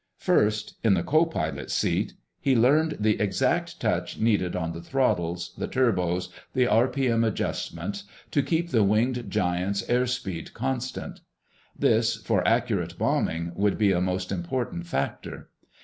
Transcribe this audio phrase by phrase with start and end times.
[0.17, 5.53] First, in the co pilot's seat, he learned the exact touch needed on the throttles,
[5.59, 7.23] the turbos, the r.p.m.
[7.23, 8.01] adjustment,
[8.31, 11.21] to keep the winged giant's airspeed constant.
[11.77, 15.51] This, for accurate bombing, would be a most important factor.